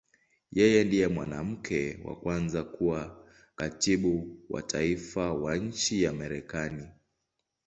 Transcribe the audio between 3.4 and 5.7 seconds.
Katibu wa Taifa wa